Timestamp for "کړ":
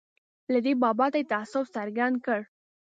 2.25-2.39